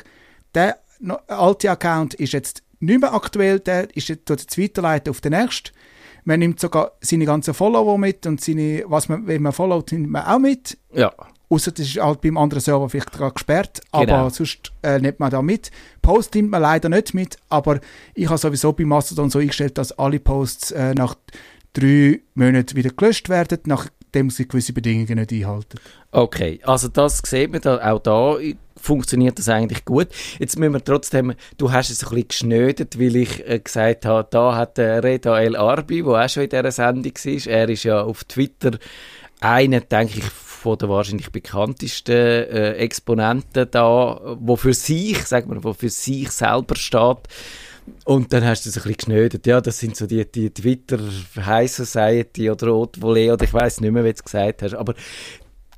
[0.53, 0.77] der
[1.27, 5.71] alte Account ist jetzt nicht mehr aktuell, der ist jetzt jetzt weiterleiten auf den nächsten.
[6.25, 10.09] Man nimmt sogar seine ganzen Follower mit und seine, was man, wenn man followt, nimmt
[10.09, 10.77] man auch mit.
[10.93, 11.11] Ja,
[11.49, 14.13] Außer das ist halt beim anderen Server vielleicht gerade gesperrt, Genau.
[14.15, 15.69] aber sonst äh, nimmt man da mit.
[16.01, 17.79] Post nimmt man leider nicht mit, aber
[18.15, 21.13] ich habe sowieso bei Mastodon so eingestellt, dass alle Posts äh, nach
[21.73, 25.77] drei Monaten wieder gelöscht werden, nachdem sie gewisse Bedingungen nicht einhalten.
[26.11, 26.59] okay.
[26.63, 28.37] Also das sieht man da, auch da
[28.83, 30.09] funktioniert das eigentlich gut.
[30.39, 34.27] Jetzt müssen wir trotzdem, du hast es ein bisschen geschnödet, weil ich äh, gesagt habe,
[34.29, 37.83] da hat der Reda El Arbi, der auch schon in dieser Sendung war, er ist
[37.83, 38.77] ja auf Twitter
[39.39, 45.63] einer, denke ich, von der wahrscheinlich bekanntesten äh, Exponenten da, wo für sich, sagen wir,
[45.63, 47.27] wo für sich selber steht.
[48.05, 49.45] Und dann hast du es ein bisschen geschnödet.
[49.45, 50.99] Ja, das sind so die, die Twitter
[51.35, 54.73] High Society oder Haute Volée oder ich weiß nicht mehr, wie du es gesagt hast.
[54.73, 54.93] Aber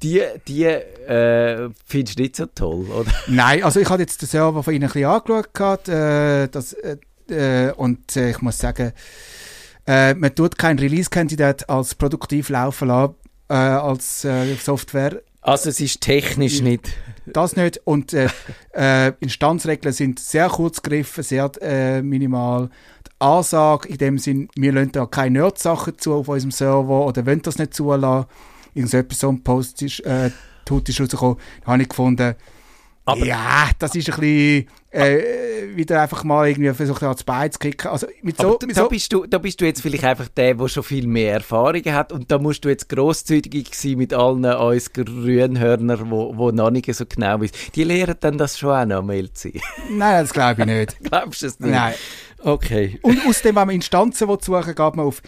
[0.04, 3.12] die, die äh, findest du nicht so toll, oder?
[3.28, 6.74] Nein, also ich habe jetzt den Server von ihnen ein bisschen angeschaut gehabt, äh, das,
[6.74, 6.98] äh,
[7.30, 8.94] äh, und äh, ich muss sagen,
[9.88, 13.16] äh, man tut keinen Release-Kandidat als produktiv laufen lassen,
[13.48, 14.26] als
[14.64, 15.22] Software.
[15.42, 16.90] Also es ist technisch nicht.
[17.28, 17.80] Das nicht.
[17.84, 18.16] Und
[19.20, 21.52] Instanzregeln sind sehr kurz gegriffen, sehr
[22.02, 22.72] minimal.
[23.06, 27.24] Die Ansage in dem Sinn, wir lassen da keine Nerd-Sachen zu auf unserem Server oder
[27.28, 28.26] wollen das nicht zulassen.
[28.76, 30.30] Irgend so etwas, so ein Post ist, äh,
[30.66, 32.36] tut ist rausgekommen, da habe ich gefunden,
[33.06, 37.60] Aber- ja, das ist ein bisschen äh, wieder einfach mal irgendwie versucht, ans Bein zu
[37.60, 37.90] kicken.
[37.92, 40.28] Also mit so, da, mit da, so bist du, da bist du jetzt vielleicht einfach
[40.30, 44.14] der, der schon viel mehr Erfahrungen hat und da musst du jetzt grosszügig sein mit
[44.14, 47.56] allen uns Grünhörnern, wo, wo noch nicht so genau wissen.
[47.76, 49.62] Die lehren dann das schon auch noch, Melzi.
[49.92, 50.98] Nein, das glaube ich nicht.
[51.04, 51.72] Glaubst du es nicht?
[51.72, 51.94] Nein.
[52.42, 53.00] Okay.
[53.02, 55.22] Und außerdem, wenn man Instanzen suchen geht man auf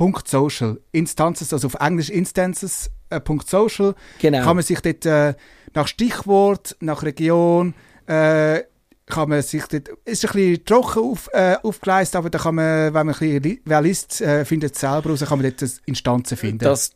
[0.00, 0.80] instances.social.
[0.92, 2.90] Instances, also auf Englisch instances.
[3.10, 3.94] Äh, .social.
[4.20, 4.42] Genau.
[4.44, 5.34] Kann man sich dort äh,
[5.74, 7.72] nach Stichwort, nach Region,
[8.06, 8.62] äh,
[9.06, 12.92] kann man sich dort, ist ein bisschen trocken auf, äh, aufgeleistet, aber da kann man,
[12.92, 15.80] wenn man ein bisschen, li- wer liest, äh, findet es selber raus, kann man dort
[15.86, 16.58] Instanzen finden.
[16.58, 16.92] Das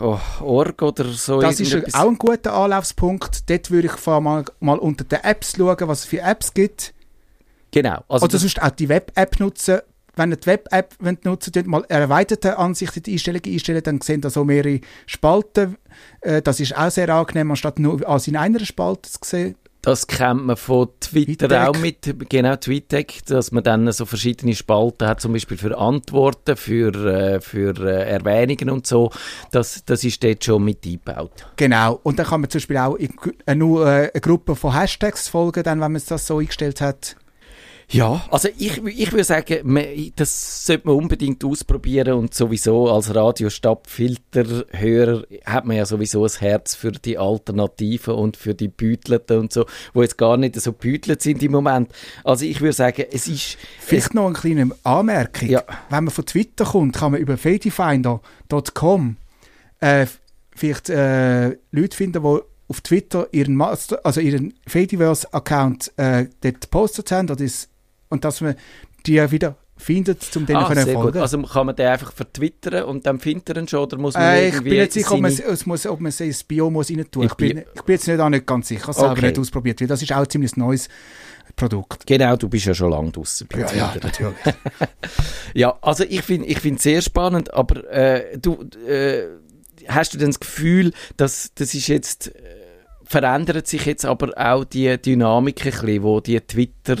[0.00, 1.40] joinmastodon.org oder so.
[1.40, 3.48] Das ist auch ein guter Anlaufspunkt.
[3.48, 6.92] Dort würde ich mal, mal unter den Apps schauen, was es für Apps gibt.
[7.70, 8.02] Genau.
[8.08, 9.78] Also Oder sonst auch die Web-App nutzen.
[10.16, 10.94] Wenn ihr die Web-App
[11.24, 15.76] nutzen wollt, mal erweiterte Ansichten die Einstellungen einstellen, dann sehen da so mehrere Spalten.
[16.20, 19.56] Äh, das ist auch sehr angenehm, anstatt nur alles in einer Spalte zu sehen.
[19.82, 21.68] das kennt man von Twitter TweetDeck.
[21.68, 26.56] auch mit, genau, TweetDeck, dass man dann so verschiedene Spalten hat, zum Beispiel für Antworten,
[26.56, 29.10] für, äh, für äh, Erwähnungen und so.
[29.52, 31.46] Das, das ist dort schon mit eingebaut.
[31.56, 31.98] Genau.
[32.02, 33.14] Und dann kann man zum Beispiel auch in,
[33.56, 37.16] nur eine Gruppe von Hashtags folgen, dann, wenn man das so eingestellt hat.
[37.92, 43.12] Ja, also ich, ich würde sagen, man, das sollte man unbedingt ausprobieren und sowieso als
[43.12, 49.52] Radiostabfilterhörer hat man ja sowieso ein Herz für die Alternativen und für die Bütelten und
[49.52, 51.90] so, wo jetzt gar nicht so bütelt sind im Moment.
[52.22, 53.58] Also ich würde sagen, es ist...
[53.80, 55.48] Vielleicht noch eine kleine Anmerkung.
[55.48, 55.64] Ja.
[55.88, 59.16] Wenn man von Twitter kommt, kann man über fadifinder.com
[59.80, 60.06] äh,
[60.54, 67.10] vielleicht äh, Leute finden, die auf Twitter ihren Master, also ihren Fediverse-Account äh, dort gepostet
[67.10, 67.69] haben oder ist,
[68.10, 68.54] und dass man
[69.06, 70.92] die wieder findet, um denen Ah, können gut.
[70.92, 71.18] folgen.
[71.20, 74.22] Also kann man den einfach vertwittern und dann findet er ihn schon oder muss man
[74.24, 76.90] äh, ich bin nicht sicher, ob man, es muss, ob man es ins Bio muss
[76.90, 77.24] rein tun.
[77.24, 78.80] Ich Ich bin, ich bin jetzt nicht, auch nicht ganz sicher.
[78.80, 79.26] Ich habe es selber Okay.
[79.28, 80.88] nicht ausprobiert, weil das ist auch ein ziemlich neues
[81.56, 82.06] Produkt.
[82.06, 83.48] Genau, du bist ja schon lange draussen.
[83.50, 83.98] bei Twitter.
[84.02, 84.36] natürlich.
[85.54, 89.22] Ja, also ich finde ich finde sehr spannend, aber äh, du äh,
[89.88, 92.40] hast du denn das Gefühl, dass das ist jetzt äh,
[93.04, 96.96] verändert sich jetzt aber auch die Dynamik ein bisschen, wo die Twitter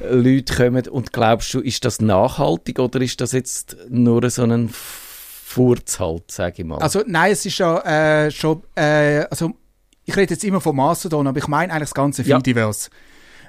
[0.00, 4.68] Leute kommen und glaubst du, ist das nachhaltig oder ist das jetzt nur so ein
[4.70, 6.78] Furz halt, sage ich mal?
[6.78, 9.52] Also nein, es ist ja äh, schon, äh, also
[10.04, 12.36] ich rede jetzt immer von Mastodon, aber ich meine eigentlich das ganze Ja.
[12.36, 12.90] Fediverse.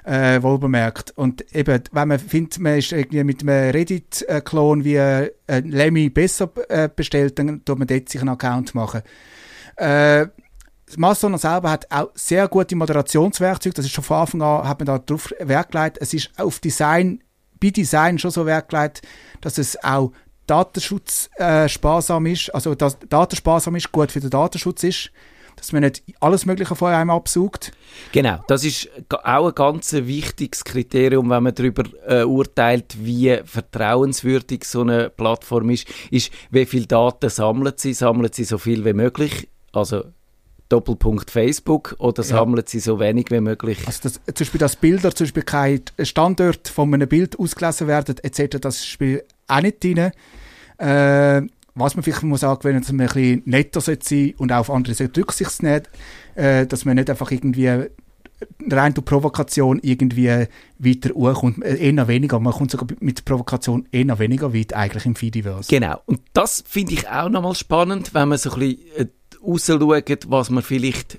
[0.04, 1.12] Äh, wohlbemerkt.
[1.16, 6.50] Und eben, wenn man findet, man ist irgendwie mit einem Reddit-Klon wie äh, Lemmy besser
[6.70, 9.02] äh, bestellt, dann tut man dort sich einen Account machen.
[9.76, 10.28] Äh,
[10.96, 13.74] Mastodon selber hat auch sehr gute Moderationswerkzeuge.
[13.74, 15.98] Das ist schon von Anfang an, hat man da drauf Wert gelegt.
[16.00, 17.22] Es ist auf Design,
[17.60, 19.02] bei Design schon so Wert gelegt,
[19.40, 20.12] dass es auch
[20.46, 25.10] Datenschutz äh, sparsam ist, also dass Datensparsam ist, gut für den Datenschutz ist,
[25.56, 27.72] dass man nicht alles Mögliche von einem absaugt.
[28.12, 34.64] Genau, das ist auch ein ganz wichtiges Kriterium, wenn man darüber äh, urteilt, wie vertrauenswürdig
[34.64, 38.94] so eine Plattform ist, ist, wie viel Daten sammelt sie, sammelt sie so viel wie
[38.94, 40.04] möglich, also
[40.68, 42.28] Doppelpunkt Facebook, oder Ja.
[42.28, 43.78] sammelt sie so wenig wie möglich.
[43.86, 48.16] Also das, zum Beispiel, dass Bilder zum Beispiel kein Standort von einem Bild ausgelesen werden,
[48.22, 50.10] etc., das spielt auch nicht drin.
[50.78, 51.42] Äh,
[51.74, 54.70] was man vielleicht muss sagen, wenn man ein bisschen netter sein sollte und auch auf
[54.70, 55.82] andere Rücksicht nehmen,
[56.34, 57.86] äh, dass man nicht einfach irgendwie
[58.70, 60.46] rein durch Provokation irgendwie
[60.78, 61.64] weiter hochkommt.
[61.64, 62.38] Äh, Eher weniger.
[62.38, 65.68] Man kommt sogar mit Provokation eher weniger weit eigentlich im Fediverse.
[65.70, 66.00] Genau.
[66.06, 69.10] Und das finde ich auch nochmal spannend, wenn man so ein bisschen
[69.42, 71.18] rausschaut, was man vielleicht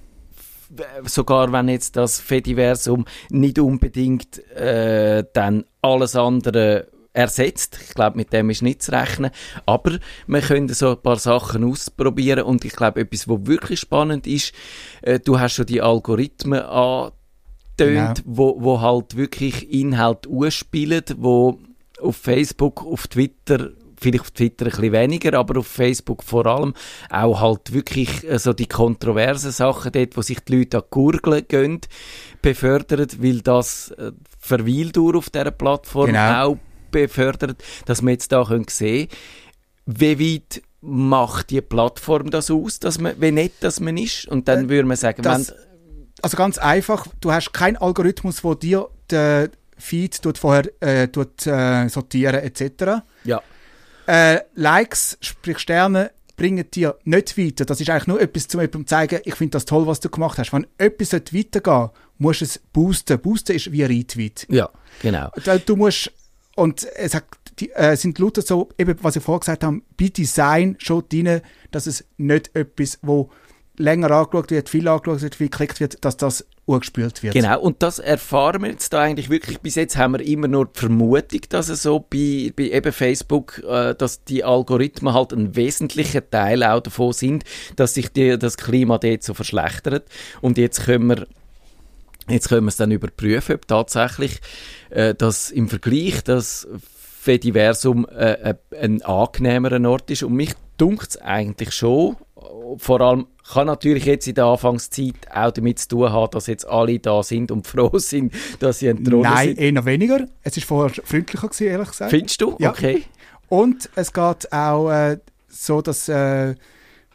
[1.06, 7.80] sogar wenn jetzt das Fediversum nicht unbedingt äh, dann alles andere ersetzt.
[7.88, 9.32] Ich glaube, mit dem ist nicht zu rechnen.
[9.66, 14.28] Aber wir können so ein paar Sachen ausprobieren und ich glaube, etwas, was wirklich spannend
[14.28, 14.54] ist,
[15.02, 17.16] äh, du hast schon die Algorithmen angetönt,
[17.78, 18.14] Genau.
[18.26, 21.58] wo, wo halt wirklich Inhalt ausspielen, wo
[22.00, 26.74] auf Facebook, auf Twitter, vielleicht auf Twitter ein bisschen weniger, aber auf Facebook vor allem
[27.10, 30.90] auch halt wirklich äh, so die kontroversen Sachen dort, wo sich die Leute an die
[30.92, 31.82] Gurgeln gehen,
[32.42, 36.44] befördert, weil das äh, Verweildauer auf dieser Plattform Genau.
[36.44, 36.58] auch
[36.92, 39.08] befördert, dass wir jetzt da können sehen
[39.86, 44.48] wie weit macht die Plattform das aus, dass man, wie nett das man ist und
[44.48, 45.54] dann würde man sagen, das-
[46.22, 51.48] Also ganz einfach, du hast keinen Algorithmus, der dir den Feed tut vorher äh, tut,
[51.48, 53.02] äh, sortieren etc.
[53.24, 53.42] ja,
[54.10, 57.66] Äh, Likes, sprich Sterne, bringen dir nicht weiter.
[57.66, 60.10] Das ist eigentlich nur etwas, um jemandem zu zeigen, ich finde das toll, was du
[60.10, 60.52] gemacht hast.
[60.54, 63.20] Wenn etwas sollte weitergehen musst du es boosten.
[63.20, 64.48] Boosten ist wie ein Retweet.
[64.50, 64.70] ja,
[65.02, 65.30] genau.
[65.44, 66.12] Du- Du musst,
[66.56, 67.26] und es hat,
[67.60, 71.42] die, äh, sind lauter so, eben was ich vorher gesagt habe, bei Design schon drin,
[71.72, 73.30] dass es nicht etwas, wo
[73.80, 77.34] länger angeschaut wird, viel angeschaut wird, viel geklickt wird, dass das urgespült wird.
[77.34, 79.60] Genau, und das erfahren wir jetzt da eigentlich wirklich.
[79.60, 83.64] Bis jetzt haben wir immer nur die Vermutung, dass es so bei, bei eben Facebook,
[83.64, 87.44] äh, dass die Algorithmen halt ein wesentlicher Teil auch davon sind,
[87.76, 90.08] dass sich die, das Klima dort so verschlechtert.
[90.42, 91.28] Und jetzt können wir
[92.30, 94.40] Jetzt können wir es dann überprüfen, ob tatsächlich
[94.92, 96.68] äh, das im Vergleich das
[97.20, 100.24] Fediversum äh, äh, ein angenehmerer Ort ist.
[100.24, 102.18] Und mich dunkt es eigentlich schon.
[102.78, 106.68] Vor allem kann natürlich jetzt in der Anfangszeit auch damit zu tun haben, dass jetzt
[106.68, 109.60] alle da sind und froh sind, dass sie entthront Nein, sind.
[109.60, 110.28] eher weniger.
[110.44, 112.12] Es ist vorher freundlicher gewesen, ehrlich gesagt.
[112.12, 112.56] Findest du?
[112.60, 112.70] Ja.
[112.70, 113.04] Okay.
[113.48, 116.56] Und es geht auch äh, so, dass äh,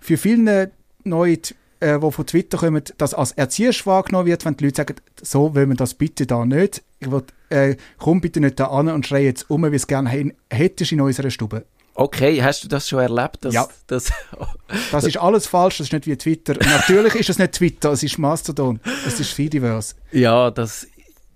[0.00, 0.72] für viele
[1.04, 1.38] neue,
[1.78, 5.54] äh, die von Twitter kommen, das als erzieherisch wahrgenommen wird, wenn die Leute sagen, so
[5.54, 6.82] wollen wir das bitte da nicht.
[6.98, 10.32] Ich will, äh, komm bitte nicht da an und schrei jetzt um, wie es gerne
[10.50, 11.64] hättest in unserer Stube.
[11.94, 13.44] Okay, hast du das schon erlebt?
[13.44, 13.68] Dass, Ja.
[13.86, 14.10] Dass,
[14.90, 16.54] Das ist alles falsch, das ist nicht wie Twitter.
[16.54, 19.94] Natürlich ist es nicht Twitter, es ist Mastodon, es ist Fediverse.
[20.10, 20.86] Ja, das.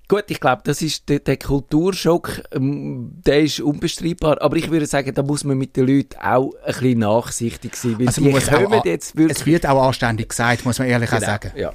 [0.08, 4.40] Gut, ich glaube, das ist der, der Kulturschock, ähm, der ist unbestreitbar.
[4.40, 7.98] Aber ich würde sagen, da muss man mit den Leuten auch ein bisschen nachsichtig sein,
[7.98, 9.38] weil Also die auch kommen jetzt wirklich.
[9.38, 11.52] Es wird auch anständig gesagt, muss man ehrlich auch Genau, sagen.
[11.56, 11.72] Ja.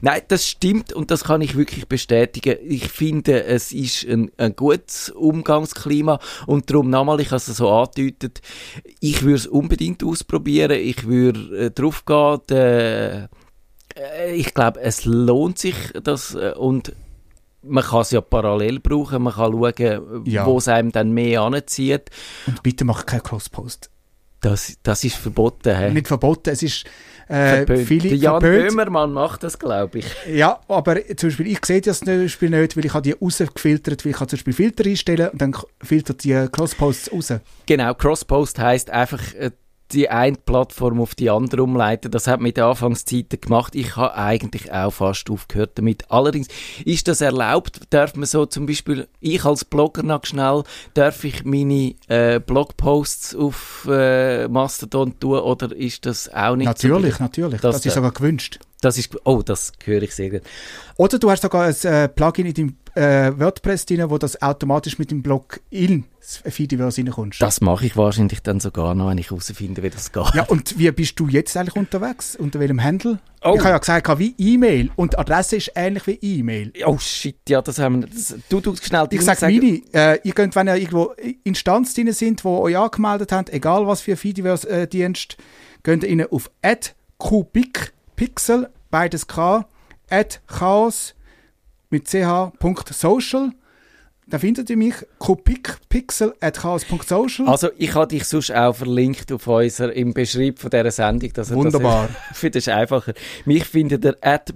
[0.00, 2.56] Nein, das stimmt und das kann ich wirklich bestätigen.
[2.62, 7.68] Ich finde, es ist ein, ein gutes Umgangsklima und darum nochmal, ich habe es so
[7.70, 8.40] angedeutet,
[9.00, 13.28] ich würde es unbedingt ausprobieren, ich würde äh, drauf gehen, äh,
[14.34, 16.92] ich glaube, es lohnt sich das äh, und
[17.62, 20.46] man kann es ja parallel brauchen, man kann schauen, Ja.
[20.46, 22.10] wo es einem dann mehr anzieht.
[22.46, 23.90] Und bitte mach keinen Crosspost.
[24.46, 25.76] Das, das ist verboten.
[25.76, 25.90] He?
[25.92, 26.84] Nicht verboten, es ist
[27.28, 28.40] äh, viele Jan.
[28.40, 30.06] Böhmermann macht das, glaube ich.
[30.32, 34.04] Ja, aber zum Beispiel, ich sehe das zum Beispiel nicht, weil ich habe die rausgefiltert,
[34.04, 37.32] weil ich kann zum Beispiel Filter einstellen und dann filtert die Crossposts raus.
[37.66, 39.50] Genau, Crosspost heißt einfach äh,
[39.92, 42.10] die eine Plattform auf die andere umleiten.
[42.10, 43.74] Das hat man in den Anfangszeiten gemacht.
[43.74, 46.10] Ich habe eigentlich auch fast aufgehört damit.
[46.10, 46.48] Allerdings
[46.84, 47.80] ist das erlaubt.
[47.90, 53.34] Darf man so zum Beispiel, ich als Blogger noch schnell, darf ich meine äh, Blogposts
[53.36, 56.88] auf äh, Mastodon tun oder ist das auch nicht so?
[56.88, 57.60] Natürlich, natürlich.
[57.60, 58.58] Das Das, ist da- sogar gewünscht.
[58.82, 60.42] Das ist, oh, das höre ich sehr gut.
[60.96, 64.98] Oder du hast sogar ein äh, Plugin in deinem äh, WordPress drin, wo das automatisch
[64.98, 67.40] mit dem Blog in Fediverse reinkommst.
[67.40, 70.34] Das mache ich wahrscheinlich dann sogar noch, wenn ich herausfinde, wie das geht.
[70.34, 72.34] Ja, und wie bist du jetzt eigentlich unterwegs?
[72.36, 73.20] Unter welchem Handle?
[73.44, 73.54] Oh.
[73.54, 74.90] Ich habe ja gesagt, wie E-Mail.
[74.96, 76.72] Und Adresse ist ähnlich wie E-Mail.
[76.84, 78.08] Oh shit, ja, das haben wir.
[78.08, 82.10] Das, du, du schnell Ich sage meine, äh, ihr könnt, wenn ihr irgendwo Instanz drin
[82.12, 85.36] sind, wo euch angemeldet habt, egal was für Fediverse-Dienst,
[85.82, 86.50] könnt ihr ihnen auf
[87.18, 89.66] @kubikpixel, beides K,
[90.10, 91.15] at chaos
[91.90, 93.52] mit ch.social
[94.28, 97.48] Da findet ihr mich kopikpixel.chaos.social.
[97.48, 101.32] Also, ich habe dich sonst auch verlinkt auf unser, im Beschreib von dieser Sendung.
[101.32, 102.08] Dass Wunderbar.
[102.08, 103.14] Das, für das ist einfacher.
[103.44, 104.52] Mich findet ihr at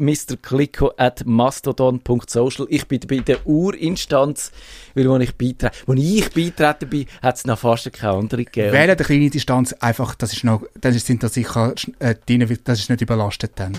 [1.25, 2.67] mastodon.social.
[2.69, 4.51] Ich bin bei der Urinstanz,
[4.97, 8.73] weil wo ich beitrete, wo ich beitreten bin, hat es noch fast keine andere gegeben.
[8.73, 12.81] Wählen eine kleine Distanz, einfach, das ist noch, dann sind da sicher äh, drin, das
[12.81, 13.79] ist nicht überlastet dann.